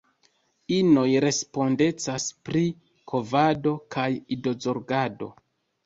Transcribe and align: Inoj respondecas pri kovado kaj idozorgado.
Inoj 0.77 1.11
respondecas 1.25 2.27
pri 2.49 2.65
kovado 3.15 3.79
kaj 3.97 4.11
idozorgado. 4.39 5.35